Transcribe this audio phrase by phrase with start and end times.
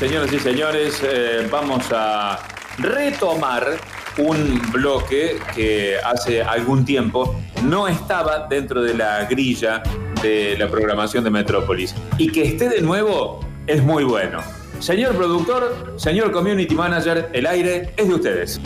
[0.00, 2.38] Señoras y señores, eh, vamos a
[2.78, 3.80] retomar
[4.18, 9.82] un bloque que hace algún tiempo no estaba dentro de la grilla
[10.22, 11.96] de la programación de Metrópolis.
[12.16, 14.40] Y que esté de nuevo es muy bueno.
[14.78, 18.60] Señor productor, señor community manager, el aire es de ustedes.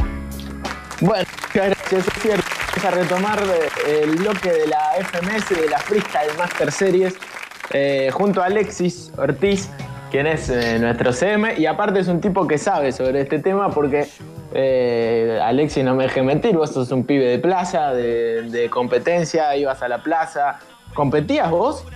[1.01, 1.25] Bueno,
[1.55, 2.45] gracias, es cierto.
[2.77, 3.43] Vamos a retomar
[3.89, 7.15] el bloque de la FMS y de la Freestyle Master Series
[7.71, 9.71] eh, junto a Alexis Ortiz
[10.13, 13.71] quien es eh, nuestro CM, y aparte es un tipo que sabe sobre este tema
[13.71, 14.07] porque
[14.53, 19.81] eh, Alexis, no me deje mentir, vos sos un pibe de plaza, de, competencia, ibas
[19.81, 20.59] a la plaza.
[20.93, 21.87] ¿Competías vos?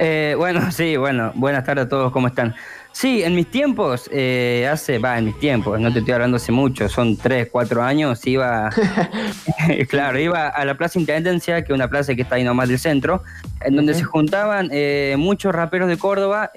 [0.00, 2.56] Eh, bueno, sí, bueno, buenas tardes a todos, ¿cómo están?
[2.90, 6.88] Sí, en mis tiempos, hace, va, en mis tiempos, no te estoy hablando hace mucho,
[6.88, 8.70] son tres, cuatro años, iba,
[9.88, 12.80] claro, iba a la Plaza Intendencia, que es una plaza que está ahí nomás del
[12.80, 13.22] centro,
[13.60, 14.70] en donde se juntaban
[15.18, 16.50] muchos raperos de Córdoba,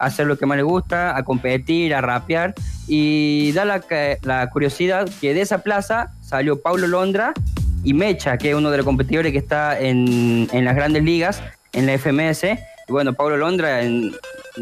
[0.00, 2.54] hacer lo que más le gusta, a competir, a rapear.
[2.88, 7.32] Y da la, curiosidad que de esa plaza salió Paulo Londra
[7.84, 11.42] y Mecha, que es uno de los competidores que está en, las grandes ligas,
[11.72, 12.44] en la FMS.
[12.88, 13.80] Y bueno, Paulo Londra,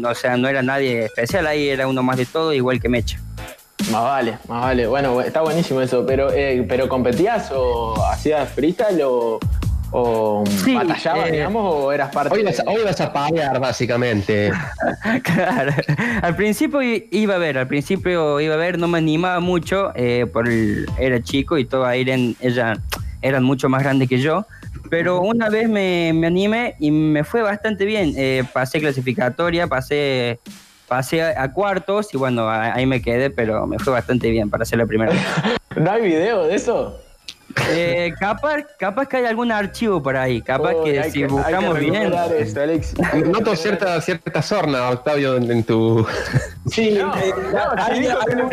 [0.03, 3.19] o sea, no era nadie especial ahí, era uno más de todo, igual que Mecha.
[3.91, 4.87] Más vale, más vale.
[4.87, 9.39] Bueno, está buenísimo eso, pero, eh, pero ¿competías o hacías freestyle o,
[9.91, 14.51] ¿O batallabas, eh, digamos, o eras parte hoy vas, hoy vas a pagar, básicamente.
[15.23, 15.73] claro.
[16.21, 20.27] Al principio iba a ver, al principio iba a ver, no me animaba mucho, eh,
[20.31, 22.77] por era chico y todo eran, ella,
[23.21, 24.45] eran mucho más grandes que yo.
[24.89, 28.13] Pero una vez me, me animé y me fue bastante bien.
[28.15, 30.39] Eh, pasé clasificatoria, pasé
[30.89, 34.79] pasé a, cuartos y bueno, ahí me quedé, pero me fue bastante bien para ser
[34.79, 35.21] la primera vez.
[35.77, 36.99] ¿No hay video de eso?
[37.71, 42.11] Eh, capaz, capaz que hay algún archivo por ahí, capaz que si buscamos bien.
[43.25, 46.05] Noto cierta, cierta sorna, Octavio, en, tu.
[46.69, 47.33] Sí, no, eh,
[47.77, 48.07] hay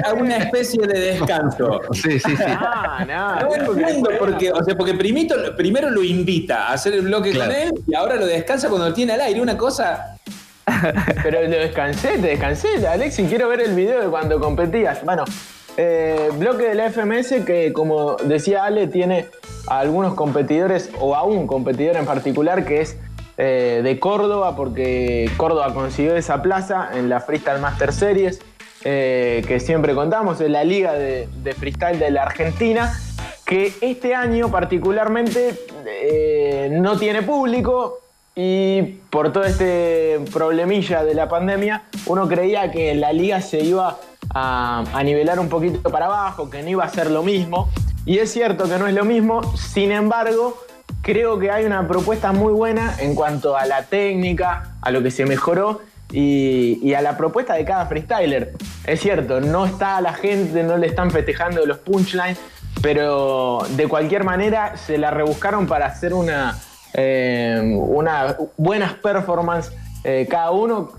[0.04, 1.82] alguna especie de descanso.
[1.92, 2.44] Sí, sí, sí.
[2.46, 7.36] Ah, no, entiendo porque, o sea, porque primito, primero lo invita a hacer el bloque
[7.36, 9.40] con él y ahora lo descansa cuando lo tiene al aire.
[9.40, 10.16] Una cosa.
[11.22, 15.04] Pero lo descansé, te descansé, Alex, y quiero ver el video de cuando competías.
[15.04, 15.24] Bueno,
[15.76, 19.26] eh, bloque de la FMS que, como decía Ale, tiene
[19.66, 22.96] a algunos competidores o a un competidor en particular que es
[23.36, 28.40] eh, de Córdoba, porque Córdoba consiguió esa plaza en la Freestyle Master Series,
[28.84, 31.28] eh, que siempre contamos, en la liga de,
[31.58, 32.98] freestyle de la Argentina,
[33.44, 35.54] que este año particularmente
[36.70, 38.00] no tiene público,
[38.38, 43.96] y por todo este problemilla de la pandemia, uno creía que la liga se iba
[44.34, 47.70] a, nivelar un poquito para abajo, que no iba a ser lo mismo.
[48.04, 50.62] Y es cierto que no es lo mismo, sin embargo,
[51.00, 55.10] creo que hay una propuesta muy buena en cuanto a la técnica, a lo que
[55.10, 55.80] se mejoró
[56.12, 58.52] y, a la propuesta de cada freestyler.
[58.84, 62.38] Es cierto, no está la gente, no le están festejando los punchlines,
[62.82, 66.58] pero de cualquier manera se la rebuscaron para hacer una,
[66.96, 69.70] eh, una buenas performance
[70.02, 70.92] eh, cada uno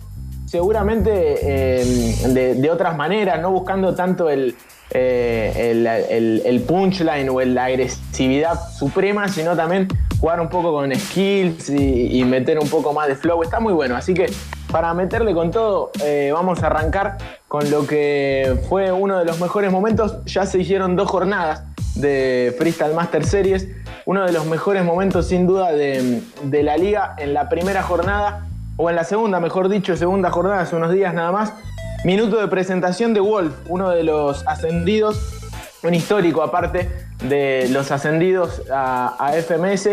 [0.46, 4.56] seguramente em, de, otras maneras, no buscando tanto el,
[4.91, 9.88] eh, el, punchline o la agresividad suprema, sino también
[10.19, 13.44] jugar un poco con skills y, meter un poco más de flow.
[13.44, 14.31] Está muy bueno, así que
[14.72, 19.40] para meterle con todo, eh, vamos a arrancar con lo que fue uno de los
[19.40, 20.24] mejores momentos.
[20.25, 21.63] Ya se hicieron dos jornadas
[22.00, 23.68] de Freestyle Master Series.
[24.06, 26.22] Uno de los mejores momentos, sin duda, de,
[26.63, 27.16] la liga.
[27.18, 28.47] En la primera jornada
[28.78, 31.53] o en la segunda, mejor dicho, segunda jornada, hace unos días nada más.
[32.06, 35.19] Minuto de presentación de Wolf, uno de los ascendidos,
[35.84, 36.90] un histórico aparte
[37.24, 39.90] de los ascendidos a, FMS.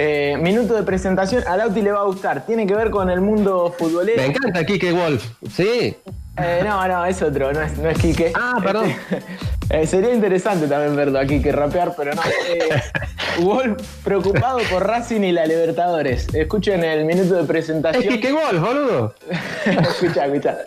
[0.00, 2.46] Eh, minuto de presentación, a Lauti le va a gustar.
[2.46, 4.22] Tiene que ver con el mundo futbolero.
[4.22, 5.96] Me encanta Kike Wolf, sí.
[6.40, 8.32] Eh, no, no, es otro, no es, no es Quique.
[8.34, 8.94] Ah, perdón.
[9.70, 12.22] Eh, sería interesante también verlo aquí que rapear, pero no.
[12.22, 12.82] Eh,
[13.40, 16.26] Wolf preocupado por Racing y la Libertadores.
[16.32, 18.02] Escuchen el minuto de presentación.
[18.02, 19.14] Es Quique Wolf, boludo.
[19.66, 20.58] escucha, escucha.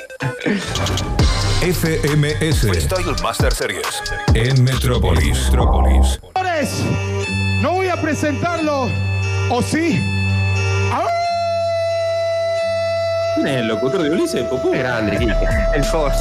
[1.62, 4.04] FMS Freestyle Master Series
[4.36, 5.46] en Metrópolis.
[5.46, 6.20] Metrópolis.
[7.62, 8.88] No voy a presentarlo,
[9.50, 10.21] ¿o sí?
[13.38, 14.72] El locutor de Ulises, Popú.
[14.72, 15.16] Grande,
[15.74, 16.20] El Force.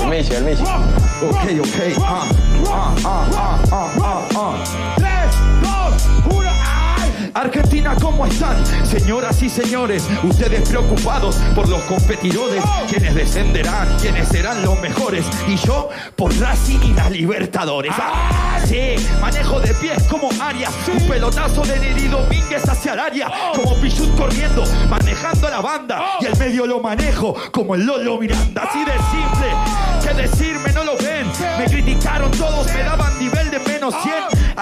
[0.00, 0.62] El Messi, el Messi.
[0.62, 2.02] Ok, ok.
[2.02, 2.28] Ah,
[2.70, 4.94] ah, ah, ah, ah, ah, ah.
[4.96, 5.06] 3,
[5.62, 6.71] 2, 1, ¡ay!
[7.34, 8.56] Argentina, ¿cómo están?
[8.86, 15.24] Señoras y señores, ustedes preocupados por los competidores, quienes descenderán, quienes serán los mejores.
[15.48, 17.92] Y yo por Racing y las Libertadores.
[17.96, 18.58] ¡Ah!
[18.66, 20.72] Sí, manejo de pies como Arias.
[20.88, 23.30] Un pelotazo de Neri Domínguez hacia el área.
[23.54, 26.02] Como Pichut corriendo, manejando la banda.
[26.20, 28.62] Y el medio lo manejo como el Lolo Miranda.
[28.62, 29.48] Así de simple.
[30.02, 30.72] ¿Qué decirme?
[30.72, 30.96] No lo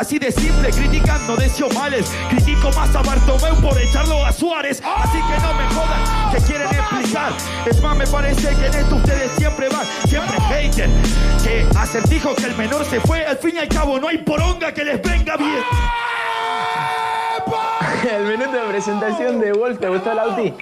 [0.00, 2.11] Así de simple, criticando de males.
[2.31, 4.82] Critico más a Bartomeu por echarlo a Suárez.
[4.82, 7.32] Así que no me jodan, que quieren explicar.
[7.67, 10.91] Es más, me parece que en esto ustedes siempre van, siempre haten.
[11.44, 13.26] Que acertijo que el menor se fue.
[13.26, 15.62] Al fin y al cabo, no hay poronga que les venga bien.
[18.11, 20.55] El minuto de presentación de Wolf, ¿te gustó Lauti?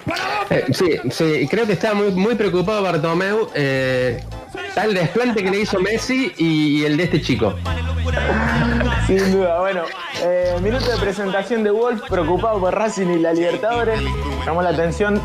[0.50, 3.48] Eh, sí, sí, creo que estaba muy, muy preocupado Bartomeu.
[3.54, 4.20] Eh,
[4.74, 7.54] tal desplante que le hizo Messi y, y el de este chico.
[9.08, 9.84] Sin duda, bueno,
[10.22, 14.02] eh, minuto de presentación de Wolf, preocupado por Racing y la Libertadores.
[14.44, 15.18] Llamó la atención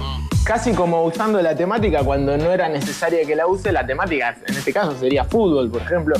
[0.45, 3.73] casi como usando la temática cuando no era necesaria que la use.
[3.73, 6.15] La temática, en este caso, sería fútbol, por ejemplo,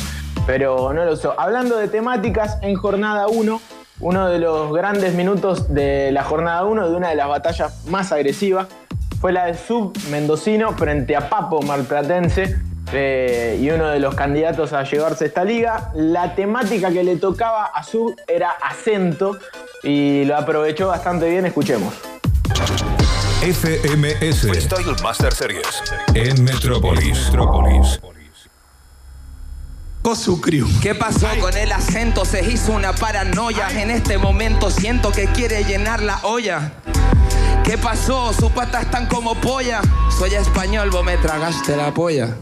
[0.45, 1.39] pero no lo usó.
[1.39, 3.61] Hablando de temáticas, en jornada 1,
[4.01, 8.11] uno de los grandes minutos de la jornada 1, de una de las batallas más
[8.11, 8.67] agresivas,
[9.21, 12.72] fue la de Sub Mendocino frente a Papo Marplatense.
[12.93, 15.91] Eh, y uno de los candidatos a llevarse esta liga.
[15.93, 19.37] La temática que le tocaba a Sub era acento
[19.83, 21.45] y lo aprovechó bastante bien.
[21.45, 21.93] Escuchemos.
[23.41, 25.83] FMS Freestyle Master Series.
[26.13, 27.25] en Metrópolis.
[27.25, 27.99] Metrópolis.
[30.81, 32.25] ¿Qué pasó con el acento?
[32.25, 33.69] Se hizo una paranoia.
[33.81, 36.73] En este momento siento que quiere llenar la olla.
[37.63, 38.33] ¿Qué pasó?
[38.33, 39.81] Sus patas están como polla.
[40.17, 42.35] Soy español, vos me tragaste la polla.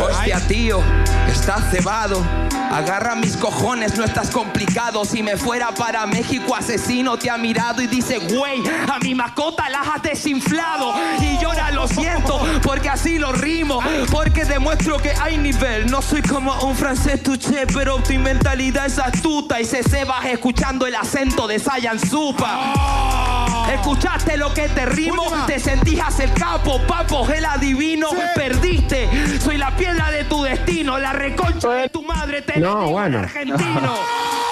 [0.00, 0.80] Hostia, tío,
[1.28, 2.22] estás cebado.
[2.70, 5.04] Agarra mis cojones, no estás complicado.
[5.04, 9.68] Si me fuera para México, asesino te ha mirado y dice, güey, a mi mascota
[9.68, 10.94] la has desinflado.
[11.20, 13.80] Y llora, lo siento, porque así lo rimo.
[14.10, 15.90] Porque demuestro que hay nivel.
[15.90, 19.60] No soy como un francés tuché, pero tu mentalidad es astuta.
[19.60, 23.31] Y se cebas escuchando el acento de Sayan Supa.
[23.70, 29.08] Escuchaste lo que te rimo, te sentías el capo, papo, el adivino, perdiste.
[29.40, 33.20] Soy la piedra de tu destino, la reconcha de tu madre, te No, bueno.
[33.20, 33.94] argentino.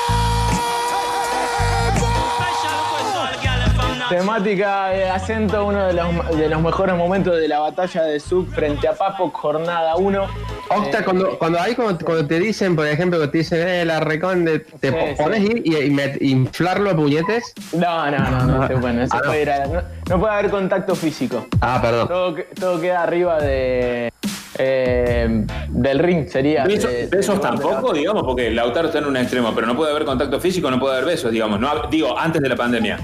[4.11, 8.53] Temática de acento, uno de los, de los mejores momentos de la batalla de Sub
[8.53, 10.27] frente a Papo, jornada 1.
[10.69, 14.01] Octa, cuando, cuando ahí cuando, cuando te dicen, por ejemplo, que te dicen, eh, la
[14.01, 15.53] reconde, te Sí, po- podés sí.
[15.53, 17.55] ir y, y met- inflarlo a puñetes.
[17.73, 19.29] No, no, no, no, se puede, no, se Ah, no.
[19.31, 21.47] puede ir a- no- no puede haber contacto físico.
[21.61, 22.09] Ah, perdón.
[22.09, 24.13] Todo, todo queda arriba de
[24.59, 26.65] eh, del ring, sería.
[26.65, 29.93] Besos, de- besos de- tampoco, digamos, porque Lautaro está en un extremo, pero no puede
[29.93, 31.61] haber contacto físico, no puede haber besos, digamos.
[31.61, 32.99] No, digo, antes de la pandemia.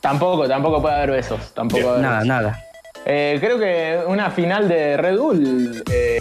[0.00, 1.52] Tampoco, tampoco puede haber besos.
[1.54, 1.86] Tampoco Bien.
[1.86, 2.28] va a haber Nada, besos.
[2.28, 2.64] nada.
[3.06, 5.82] Eh, creo que una final de Red Bull.
[5.90, 6.18] Eh,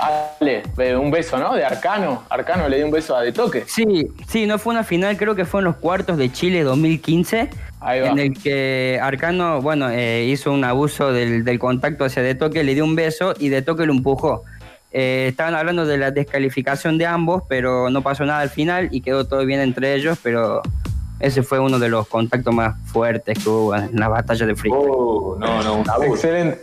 [0.00, 0.62] Ale,
[0.96, 1.54] un beso, ¿no?
[1.54, 2.24] De Arcano.
[2.30, 3.64] Arcano le dio un beso a De Toque.
[3.66, 7.50] Sí, sí, no fue una final, creo que fue en los cuartos de Chile 2015,
[7.80, 8.08] Ahí va.
[8.08, 12.64] en el que Arcano, bueno, eh, hizo un abuso del, del contacto hacia De Toque,
[12.64, 14.42] le dio un beso y De Toque lo empujó.
[14.90, 19.02] Eh, estaban hablando de la descalificación de ambos, pero no pasó nada al final y
[19.02, 20.62] quedó todo bien entre ellos, pero
[21.22, 24.86] ese fue uno de los contactos más fuertes que hubo en la batalla de freestyle.
[24.86, 26.04] Oh, no, no, un.
[26.04, 26.62] Excelente.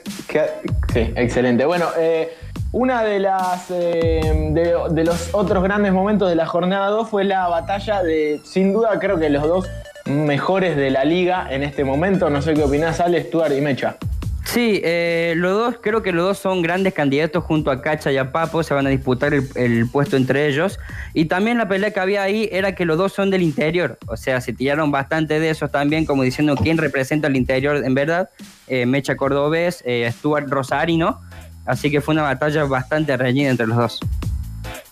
[0.94, 1.66] Sí, excelente.
[1.66, 2.34] Bueno, eh,
[2.72, 7.24] una de las eh, de, de los otros grandes momentos de la jornada 2 fue
[7.24, 9.68] la batalla de, sin duda, creo que los dos
[10.06, 12.30] mejores de la liga en este momento.
[12.30, 13.98] No sé qué opinás, Ale, Stuart y Mecha.
[14.46, 18.18] Sí, eh, los dos, creo que los dos son grandes candidatos junto a Cacha y
[18.18, 20.80] a Papo, se van a disputar el, puesto entre ellos.
[21.14, 24.18] Y también la pelea que había ahí era que los dos son del interior, o
[24.18, 28.30] sea, se tiraron bastante de esos también, como diciendo quién representa el interior en verdad.
[28.68, 31.22] Eh, Mecha Cordobés, eh, Stuart Rosarino,
[31.66, 34.00] así que fue una batalla bastante reñida entre los dos.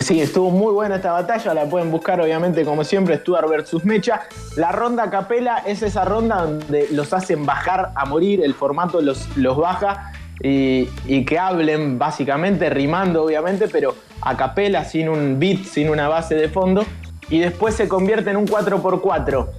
[0.07, 4.21] Sí, estuvo muy buena esta batalla, la pueden buscar obviamente como siempre, Stuart versus Mecha.
[4.55, 9.27] La ronda capela es esa ronda donde los hacen bajar a morir, el formato los,
[9.35, 10.85] los baja y,
[11.25, 16.47] que hablen básicamente, rimando obviamente, pero a capela, sin un beat, sin una base de
[16.47, 16.85] fondo,
[17.29, 19.49] y después se convierte en un 4x4.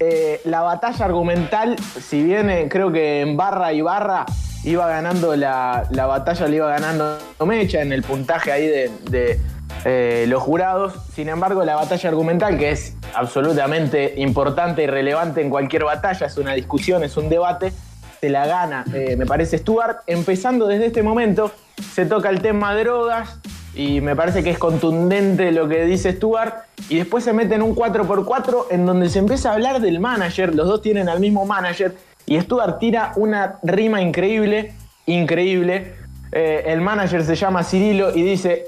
[0.00, 4.26] Eh, la batalla argumental, si bien eh, creo que en barra y barra
[4.64, 9.40] iba ganando la, la batalla, le iba ganando Mecha en el puntaje ahí de,
[9.84, 10.94] eh, los jurados.
[11.14, 16.36] Sin embargo, la batalla argumental, que es absolutamente importante y relevante en cualquier batalla, es
[16.36, 17.72] una discusión, es un debate,
[18.20, 19.98] se la gana, eh, me parece, Stuart.
[20.06, 21.52] Empezando desde este momento,
[21.92, 23.40] se toca el tema drogas
[23.74, 26.54] y me parece que es contundente lo que dice Stuart.
[26.88, 30.54] Y después se mete en un 4x4 en donde se empieza a hablar del manager.
[30.54, 31.94] Los dos tienen al mismo manager.
[32.26, 34.72] Y Stuart tira una rima increíble,
[35.06, 35.94] increíble.
[36.32, 38.64] Eh, el manager se llama Cirilo y dice: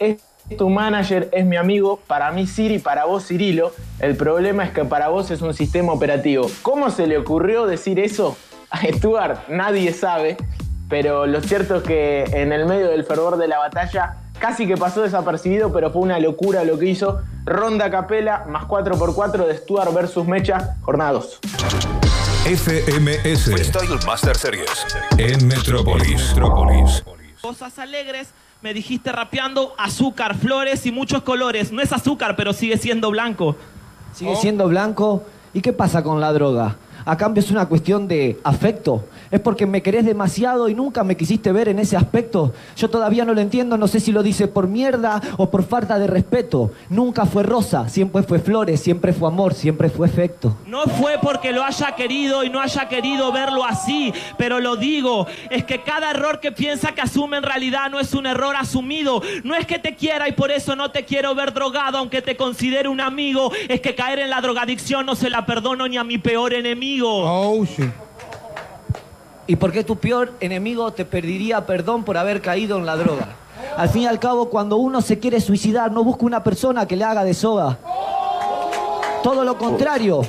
[0.56, 2.00] tu manager, es mi amigo.
[2.06, 3.72] Para mí, Siri, para vos, Cirilo.
[3.98, 6.50] El problema es que para vos es un sistema operativo.
[6.62, 8.36] ¿Cómo se le ocurrió decir eso
[8.70, 9.48] a Stuart?
[9.48, 10.36] Nadie sabe.
[10.88, 14.76] Pero lo cierto es que en el medio del fervor de la batalla casi que
[14.76, 17.22] pasó desapercibido, pero fue una locura lo que hizo.
[17.44, 21.40] Ronda Capela más 4x4 de Stuart versus Mecha, jornada 2.
[22.46, 24.86] FMS Freestyle Master Series
[25.18, 26.28] en Metrópolis.
[26.28, 27.02] Metrópolis.
[27.40, 28.28] Cosas alegres,
[28.66, 31.70] me dijiste rapeando azúcar, flores y muchos colores.
[31.70, 33.54] No es azúcar, pero sigue siendo blanco.
[34.12, 35.22] Sigue siendo blanco.
[35.54, 36.74] ¿Y qué pasa con la droga?
[37.08, 39.04] A cambio es una cuestión de afecto.
[39.30, 42.52] Es porque me querés demasiado y nunca me quisiste ver en ese aspecto.
[42.76, 46.00] Yo todavía no lo entiendo, no sé si lo dice por mierda o por falta
[46.00, 46.72] de respeto.
[46.90, 50.56] Nunca fue rosa, siempre fue flores, siempre fue amor, siempre fue efecto.
[50.66, 55.28] No fue porque lo haya querido y no haya querido verlo así, pero lo digo,
[55.50, 59.22] es que cada error que piensa que asume en realidad no es un error asumido.
[59.44, 62.36] No es que te quiera y por eso no te quiero ver drogado, aunque te
[62.36, 63.52] considere un amigo.
[63.68, 66.95] Es que caer en la drogadicción no se la perdono ni a mi peor enemigo.
[67.02, 67.64] Oh,
[69.46, 73.28] ¿Y por qué tu peor enemigo te pediría perdón por haber caído en la droga?
[73.76, 76.96] Al fin y al cabo, cuando uno se quiere suicidar, no busca una persona que
[76.96, 77.78] le haga de soga.
[79.22, 80.22] Todo lo contrario.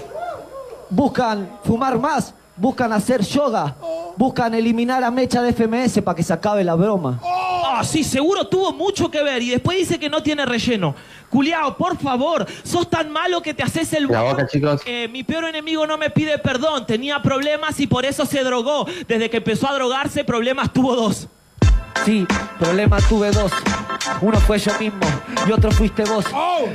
[0.90, 3.76] Buscan fumar más, buscan hacer yoga,
[4.16, 7.20] buscan eliminar a Mecha de FMS para que se acabe la broma.
[7.24, 9.42] Ah, sí, seguro tuvo mucho que ver.
[9.42, 10.96] Y después dice que no tiene relleno.
[11.30, 14.82] Culiao, por favor, sos tan malo que te haces el La boca, chicos.
[14.86, 16.86] Eh, mi peor enemigo no me pide perdón.
[16.86, 18.86] Tenía problemas y por eso se drogó.
[19.08, 21.28] Desde que empezó a drogarse, problemas tuvo dos.
[22.06, 22.26] Sí,
[22.60, 23.52] problemas tuve dos.
[24.22, 25.06] Uno fue yo mismo
[25.48, 26.26] y otro fuiste vos.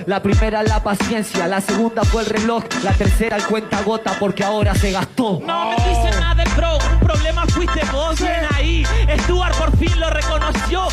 [0.07, 4.45] La primera la paciencia, la segunda fue el reloj, la tercera el cuenta gota porque
[4.45, 5.41] ahora se gastó.
[5.45, 8.21] No me dice nada del pro, un problema fuiste vos.
[8.21, 8.85] Bien ahí,
[9.23, 10.89] Stuart por fin lo reconoció.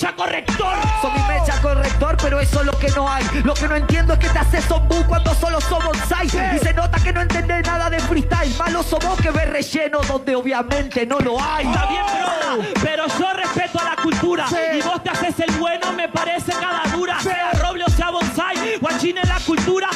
[0.00, 0.76] Mecha corrector.
[1.02, 3.22] Soy mi mecha corrector, pero eso es lo que no hay.
[3.44, 6.34] Lo que no entiendo es que te haces zombú cuando solo somos seis.
[6.54, 8.54] Y se nota que no entendés nada de freestyle.
[8.56, 11.66] Malo somos que ver relleno donde obviamente no lo hay.
[11.66, 14.46] Está bien, bro, pero yo respeto a la cultura.
[14.72, 17.20] Y vos te haces el bueno, me parece cada dura.
[17.20, 19.90] Sea roble o sea bonsai, guachín en la cultura.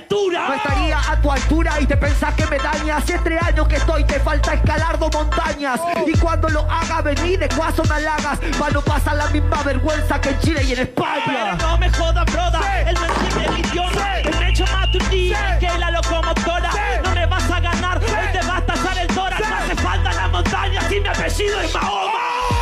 [0.00, 0.48] Altura.
[0.48, 2.96] No estaría a tu altura y te pensás que me daña.
[2.96, 5.80] Hace tres años que estoy, te falta escalar dos montañas.
[6.06, 8.38] Y cuando lo haga venir de cuaso me halagas.
[8.58, 11.22] Pa' no pasar la misma vergüenza que en Chile y en España.
[11.26, 12.80] Pero no me jodas, broda.
[12.80, 14.18] El mensaje es mi idioma.
[14.18, 16.70] El hecho más tu día que la locomotora.
[17.04, 19.48] No me vas a ganar, hoy te va a tallar el tórax.
[19.48, 22.18] No hace falta la montaña si mi apellido es Mahoma.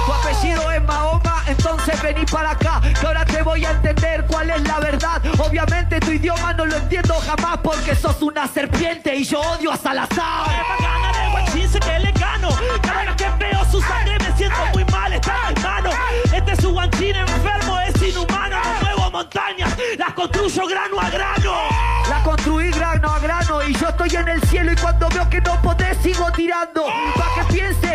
[0.06, 4.50] Tu apellido es Mahoma, entonces vení para acá, que ahora te voy a entender cuál
[4.50, 5.17] es la verdad.
[5.38, 9.76] Obviamente tu idioma no lo entiendo jamás porque sos una serpiente y yo odio a
[9.76, 10.48] Salazar.
[10.48, 12.48] Me gana de guachín, sé que le gano.
[12.82, 15.90] Cada vez que veo su sangre me siento muy mal, está en mi mano.
[16.34, 18.56] Este es su guanchín enfermo, es inhumano.
[18.56, 21.54] No muevo montañas, las construyo grano a grano.
[22.08, 25.40] La construí grano a grano y yo estoy en el cielo y cuando veo que
[25.40, 26.86] no podés sigo tirando.
[27.16, 27.87] Pa' que piense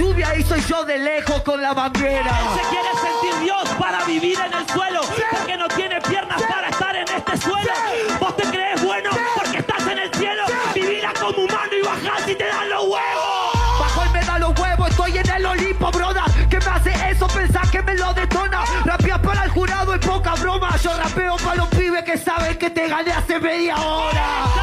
[0.00, 2.32] lluvia y soy yo de lejos con la manguera.
[2.54, 6.96] Se quiere sentir Dios para vivir en el suelo, porque no tiene piernas para estar
[6.96, 7.72] en este suelo.
[8.18, 10.44] Vos te crees bueno porque estás en el cielo.
[10.74, 13.78] Vivirás como humano y bajás y te dan los huevos.
[13.78, 16.24] Bajo y me da los huevos, estoy en el Olimpo, broda.
[16.48, 17.26] ¿Qué me hace eso?
[17.26, 18.64] Pensás que me lo detona.
[18.84, 20.76] Rapeas para el jurado es poca broma.
[20.78, 24.59] Yo rapeo para los pibes que saben que te gané hace media hora.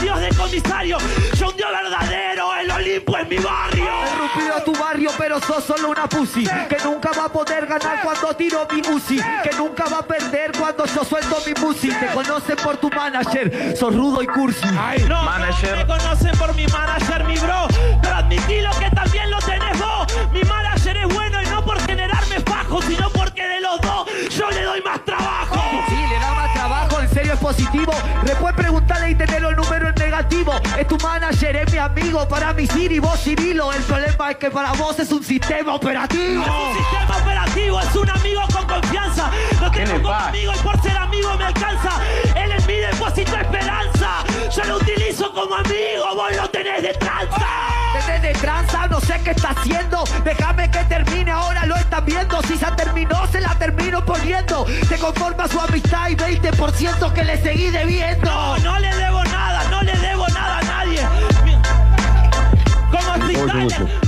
[0.00, 0.98] Dios de comisario.
[1.34, 3.84] Yo un dios verdadero, el Olimpo es mi barrio.
[3.84, 6.44] He rompido a tu barrio, pero sos solo una pussy.
[6.68, 9.20] Que nunca va a poder ganar cuando tiro mi Uzi.
[9.42, 11.98] Que nunca va a perder cuando yo suelto mi music.
[11.98, 14.66] Te conocen por tu manager, sos rudo y cursi.
[15.08, 17.66] No, no me conocen por mi manager, mi bro.
[18.02, 20.06] Pero admitilo que también lo tenés vos.
[20.32, 24.50] Mi manager es bueno y no por generarme fajo, sino porque de los dos yo
[24.50, 25.60] le doy más trabajo.
[25.88, 27.92] Sí, le da más trabajo, en serio es positivo.
[28.24, 29.89] Después preguntarle y tener los números en
[30.20, 30.60] negativo.
[30.78, 33.72] Es tu manager, es mi amigo, para mí Siri, vos Cirilo.
[33.72, 36.42] El problema es que para vos es un sistema operativo.
[36.42, 39.30] Es un sistema operativo, es un amigo con confianza.
[39.60, 41.90] Lo tengo como amigo y por ser amigo me alcanza.
[42.36, 44.08] Él es mi depósito de esperanza.
[44.54, 47.46] Yo lo utilizo como amigo, vos lo tenés de tranza.
[47.92, 50.04] Tenés de tranza, no sé qué está haciendo.
[50.24, 52.42] Déjame que termine, ahora lo están viendo.
[52.42, 54.66] Si se terminó, se la termino poniendo.
[54.88, 58.30] Te conforma su amistad y 20% que le seguí debiendo.
[58.30, 59.29] No, no le debo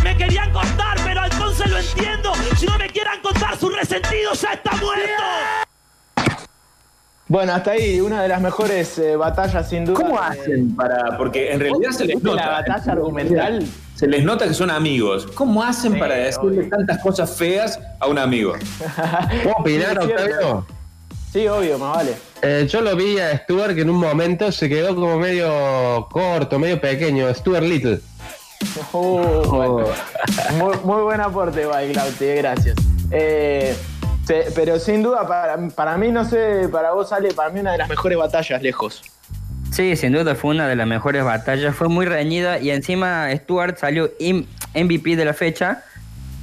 [0.02, 2.32] me querían contar, pero entonces lo entiendo.
[2.56, 5.22] Si no me quieran contar, su resentido ya está muerto.
[7.28, 9.96] Bueno, hasta ahí, una de las mejores eh, batallas sin duda.
[9.96, 11.16] ¿Cómo eh, hacen para.?
[11.16, 12.44] Porque en realidad se les ¿Viste nota.
[12.44, 13.66] la batalla argumental?
[13.94, 15.26] Se les nota que son amigos.
[15.34, 16.68] ¿Cómo hacen Sí, para decirle obvio.
[16.68, 18.52] tantas cosas feas a un amigo?
[19.44, 20.10] ¿Puedo opinar, Sí.
[20.10, 20.66] Octavio?
[21.32, 22.16] Sí, obvio, más vale.
[22.42, 26.58] Eh, yo lo vi a Stuart que en un momento se quedó como medio corto,
[26.58, 27.32] medio pequeño.
[27.32, 28.00] Stuart Little.
[28.92, 29.86] Uh, bueno.
[30.58, 32.76] muy, muy buen aporte, Baiglauti, gracias.
[33.10, 33.76] Eh,
[34.24, 37.72] se- pero sin duda, para, para mí, no sé, para vos, Ale, para mí una
[37.72, 39.02] de las mejores batallas lejos.
[39.70, 41.74] Sí, sin duda fue una de las mejores batallas.
[41.74, 44.10] Fue muy reñida y encima Stuart salió
[44.74, 45.82] MVP de la fecha.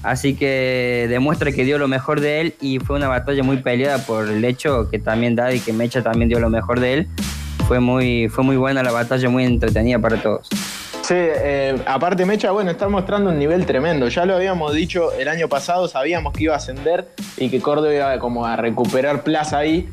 [0.02, 3.98] Así que demuestra que dio lo mejor de él y fue una batalla muy peleada
[4.06, 7.08] por el hecho que también Daddy, que Mecha también dio lo mejor de él.
[7.68, 10.48] Fue muy, fue muy buena la batalla, muy entretenida para todos.
[11.10, 14.10] Sí, eh, aparte Mecha, bueno, está mostrando un nivel tremendo.
[14.10, 17.96] Ya lo habíamos dicho el año pasado, sabíamos que iba a ascender y que Córdoba
[17.96, 19.89] iba como a recuperar plaza ahí.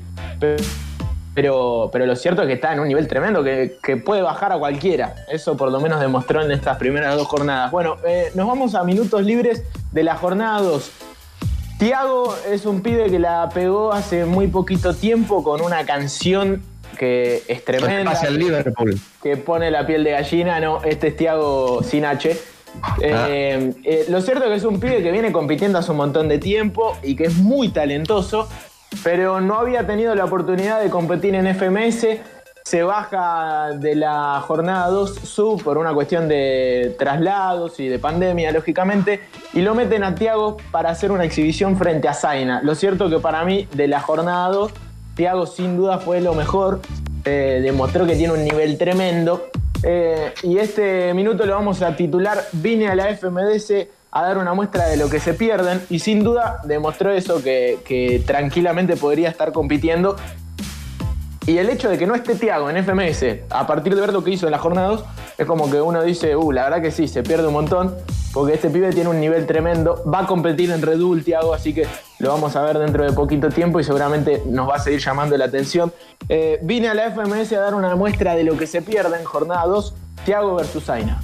[1.35, 4.53] Pero, pero, lo cierto es que está en un nivel tremendo, que, que puede bajar
[4.53, 5.15] a cualquiera.
[5.31, 7.71] Eso por lo menos demostró en estas primeras dos jornadas.
[7.71, 10.93] Bueno, eh, nos vamos a minutos libres de la jornada 2.
[11.79, 16.63] Tiago es un pibe que la pegó hace muy poquito tiempo con una canción
[16.97, 18.99] que es tremenda Liverpool.
[19.23, 22.37] que pone la piel de gallina, no, este es Tiago sin H.
[23.01, 26.29] Eh, eh, lo cierto es que es un pibe que viene compitiendo hace un montón
[26.29, 28.49] de tiempo y que es muy talentoso,
[29.03, 32.07] pero no había tenido la oportunidad de competir en FMS.
[32.65, 38.51] Se baja de la jornada 2 sub por una cuestión de traslados y de pandemia,
[38.51, 39.21] lógicamente,
[39.53, 42.61] y lo meten a Tiago para hacer una exhibición frente a Zaina.
[42.63, 44.73] Lo cierto que para mí, de la jornada 2,
[45.17, 46.81] Tiago sin duda fue lo mejor,
[47.25, 49.49] eh, demostró que tiene un nivel tremendo.
[49.83, 54.55] eh, y este minuto lo vamos a titular Vine a la FMDS a dar una
[54.55, 59.53] muestra de lo que se pierden y sin duda demostró eso que, tranquilamente podría estar
[59.53, 60.17] compitiendo.
[61.47, 64.25] Y el hecho de que no esté Tiago en FMS, a partir de ver lo
[64.25, 65.05] que hizo en la jornada 2,
[65.39, 67.95] es como que uno dice, uh, la verdad que sí, se pierde un montón,
[68.37, 71.73] porque este pibe tiene un nivel tremendo, va a competir en Red Bull Tiago, así
[71.73, 71.87] que
[72.19, 75.39] lo vamos a ver dentro de poquito tiempo y seguramente nos va a seguir llamando
[75.39, 75.91] la atención.
[76.29, 79.25] Eh, vine a la FMS a dar una muestra de lo que se pierde en
[79.25, 79.95] jornada 2,
[80.27, 81.19] Tiago versus Aina.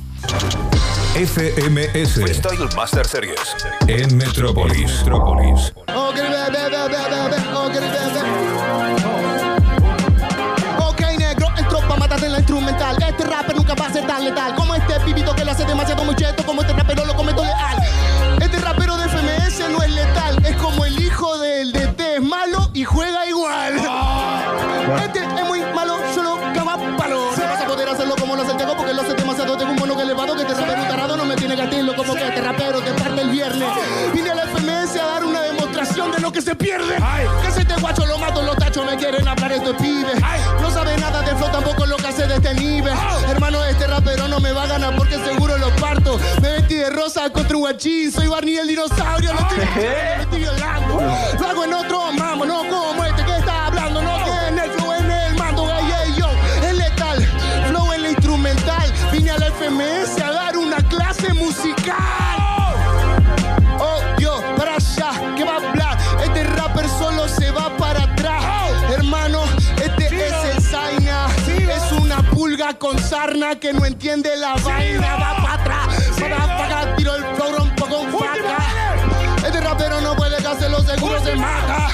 [1.15, 3.57] FMS Freestyle Master Series
[3.89, 5.01] en Metrópolis.
[5.01, 5.75] Metrópolis.
[10.79, 12.97] Ok, negro, entro pa' matarte en la instrumental.
[13.07, 16.05] Este rapper nunca va a ser tan letal como este pibito que lo hace demasiado
[16.05, 16.75] muy cheto, como este
[63.79, 65.99] Oh, yo, para allá, ¿qué va a hablar?
[66.23, 68.45] Este rapper solo se va para atrás.
[68.93, 69.43] Hermano,
[69.83, 71.27] este es el Zaina.
[71.47, 75.17] Es una pulga con sarna que no entiende la vaina.
[75.17, 75.87] Va para atrás,
[76.21, 78.59] para acá, tiro el flow, rompo con faca.
[79.45, 81.91] Este rapero no puede que hacerlo, seguro se mata.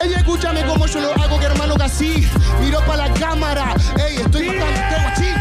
[0.00, 2.26] Ey, escúchame como yo lo hago, que hermano que así.
[2.60, 3.74] Miro para la cámara.
[3.98, 5.34] Ey, estoy matando, guachín.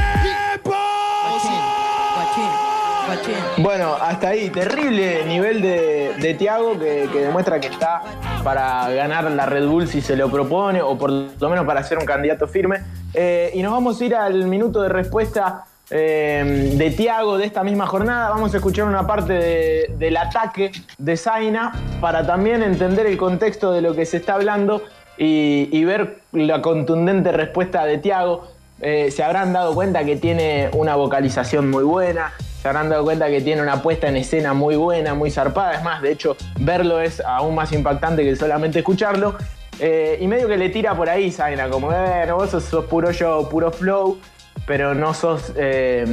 [3.69, 8.01] Bueno, hasta ahí, terrible nivel de, Tiago que, demuestra que está
[8.43, 11.99] para ganar la Red Bull si se lo propone, o por lo menos para ser
[11.99, 12.81] un candidato firme.
[13.13, 17.63] Eh, y nos vamos a ir al minuto de respuesta eh, de Tiago de esta
[17.63, 18.31] misma jornada.
[18.31, 23.71] Vamos a escuchar una parte de- del ataque de Zaina para también entender el contexto
[23.71, 24.81] de lo que se está hablando
[25.15, 28.47] y, y ver la contundente respuesta de Tiago.
[28.81, 33.29] Eh, se habrán dado cuenta que tiene una vocalización muy buena, se habrán dado cuenta
[33.29, 35.73] que tiene una puesta en escena muy buena, muy zarpada.
[35.73, 39.35] Es más, de hecho, verlo es aún más impactante que solamente escucharlo.
[39.79, 43.13] Eh, y medio que le tira por ahí, Zaina, como, bueno, vos sos, sos puro
[43.13, 44.19] show, puro flow,
[44.65, 46.05] pero no sos eh,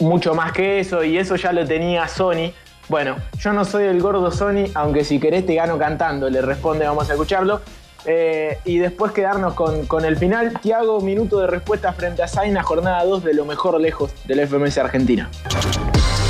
[0.00, 2.52] mucho más que eso, y eso ya lo tenía Sony.
[2.88, 6.84] Bueno, yo no soy el gordo Sony, aunque si querés te gano cantando, le responde,
[6.84, 7.60] vamos a escucharlo.
[8.06, 10.58] Eh, y después quedarnos con, con el final.
[10.60, 14.78] Tiago, minuto de respuesta frente a Zaina, jornada 2 de lo mejor lejos del FMS
[14.78, 15.28] Argentina.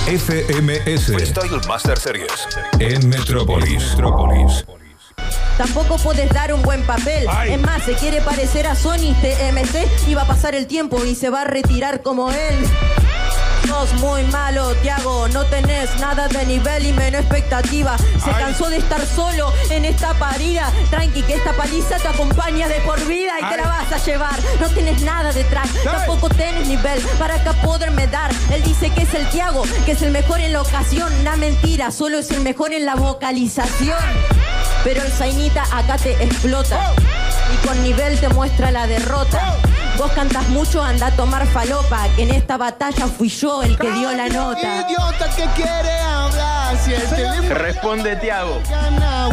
[0.06, 3.90] FMS Freestyle Master Series en Metrópolis.
[3.90, 4.64] Metrópolis.
[5.58, 7.26] Tampoco puedes dar un buen papel.
[7.48, 11.14] Es más, se quiere parecer a Sony TMC y va a pasar el tiempo y
[11.14, 12.54] se va a retirar como él.
[13.66, 17.96] Sos muy malo, Tiago, no tenés nada de nivel y menos expectativa.
[17.98, 20.70] Se cansó de estar solo en esta parida.
[20.90, 24.38] Tranqui, que esta paliza te acompaña de por vida y te la vas a llevar.
[24.60, 28.30] No tienes nada detrás, tampoco tenés nivel para acá poderme dar.
[28.52, 31.12] Él dice que es el Tiago, que es el mejor en la ocasión.
[31.20, 33.98] Una mentira, solo es el mejor en la vocalización.
[34.84, 36.94] Pero el Zainita acá te explota
[37.52, 39.56] y con nivel te muestra la derrota.
[39.96, 43.90] Vos cantas mucho, anda a tomar falopa, que en esta batalla fui yo el que
[43.92, 44.86] dio la nota.
[44.86, 48.60] Idiota que quiere hablar, si el teléfono Responde Tiago.
[48.68, 49.28] gana,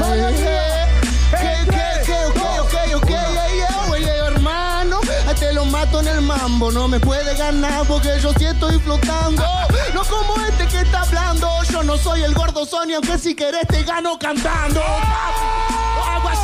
[0.00, 0.86] eh, eh.
[1.30, 5.00] ¿Qué, qué, qué, ok, ok, ok, yeah, yeah, oye, hermano,
[5.38, 9.42] te lo mato en el mambo, no me puede ganar porque yo sí estoy flotando,
[9.94, 13.66] no como este que está hablando, yo no soy el gordo Sony, aunque si querés
[13.66, 14.82] te gano cantando.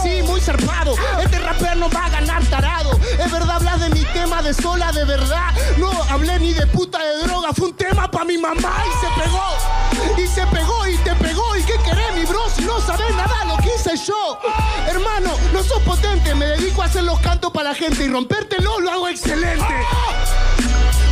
[0.04, 0.94] Así, muy zarpado.
[1.22, 2.90] Este rapero no va a ganar tarado.
[3.18, 5.54] Es verdad, hablas de mi tema de sola, de verdad.
[5.78, 7.54] No hablé ni de puta de droga.
[7.54, 10.22] Fue un tema pa' mi mamá y se pegó.
[10.22, 11.56] Y se pegó y te pegó.
[11.56, 12.50] ¿Y qué querés, mi bro?
[12.54, 14.38] Si no sabes nada lo que hice yo.
[14.86, 16.34] Hermano, no sos potente.
[16.34, 19.74] Me dedico a hacer los cantos para la gente y rompértelo lo hago excelente.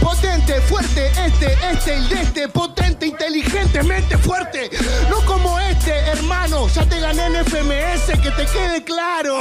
[0.02, 4.68] Potente, fuerte, este, este, el de este, potente, inteligentemente fuerte.
[5.09, 5.59] No como
[5.92, 9.40] hermano, ya te gané en FMS, que te quede claro.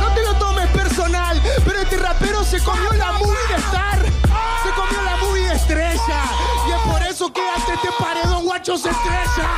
[0.00, 3.98] No te lo tomes personal, pero este rapero se comió la movie de Star.
[4.62, 6.22] Se comió la movie de estrella.
[6.68, 9.48] Y es por eso que ante este paredón guacho se estrella.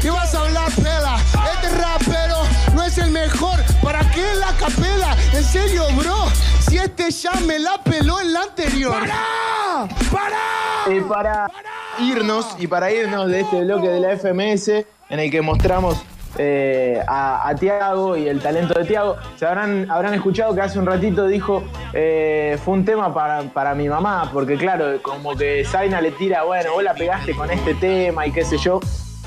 [0.00, 1.16] ¿Qué vas a hablar, pela?
[1.54, 2.42] Este rapero
[2.74, 3.62] no es el mejor.
[3.82, 5.16] ¿Para qué la capela?
[5.32, 6.30] En serio, bro.
[6.68, 9.00] Si este ya me la peló en la anterior.
[9.00, 9.88] ¡Para!
[10.10, 10.94] ¡Para!
[10.94, 11.50] Y para
[12.00, 14.68] irnos, y para irnos de este bloque de la FMS,
[15.08, 16.02] en el que mostramos
[16.38, 20.86] eh, a, Tiago y el talento de Tiago, se habrán, habrán escuchado que hace un
[20.86, 26.00] ratito dijo, eh, fue un tema para, para mi mamá, porque claro, como que Zaina
[26.00, 28.80] le tira, bueno, vos la pegaste con este tema y qué sé yo.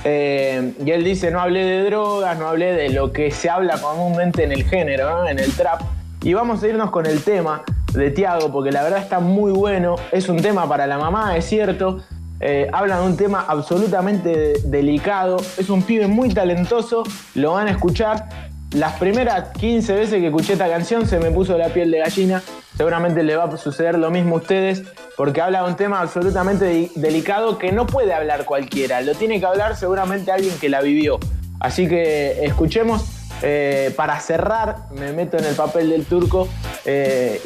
[0.03, 3.79] Eh, y él dice, no hablé de drogas, no hablé de lo que se habla
[3.81, 5.81] comúnmente en el género, en el trap.
[6.21, 9.95] Y vamos a irnos con el tema de Tiago, porque la verdad está muy bueno.
[10.11, 12.01] Es un tema para la mamá, es cierto.
[12.41, 15.37] Eh, habla de un tema absolutamente de- delicado.
[15.57, 17.03] Es un pibe muy talentoso,
[17.35, 18.27] lo van a escuchar.
[18.71, 22.41] Las primeras 15 veces que escuché esta canción se me puso la piel de gallina.
[22.77, 24.83] Seguramente le va a suceder lo mismo a ustedes,
[25.17, 29.01] porque habla de un tema absolutamente de- delicado que no puede hablar cualquiera.
[29.01, 31.19] Lo tiene que hablar seguramente alguien que la vivió.
[31.59, 33.05] Así que escuchemos.
[33.41, 36.49] eh, para cerrar, me meto en el papel del turco
[36.83, 37.39] eh,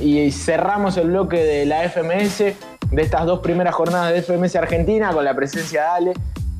[0.00, 2.54] y cerramos el bloque de la FMS,
[2.90, 6.12] de estas dos primeras jornadas de FMS Argentina, con la presencia de Ale,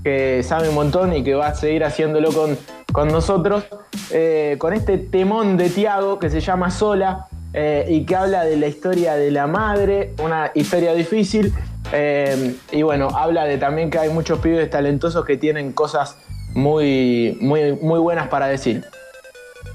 [0.03, 2.57] que sabe un montón y que va a seguir haciéndolo con,
[2.93, 3.65] con nosotros,
[4.11, 8.57] eh, con este temón de Tiago que se llama Sola eh, y que habla de
[8.57, 11.53] la historia de la madre, una historia difícil.
[11.93, 16.17] eh, y bueno, habla de también que hay muchos pibes talentosos que tienen cosas
[16.55, 18.85] muy, muy, muy buenas para decir.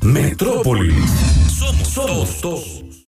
[0.02, 1.12] Metrópolis.
[1.94, 2.85] Somos todos.